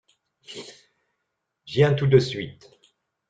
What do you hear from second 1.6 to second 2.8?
Viens tout de suite.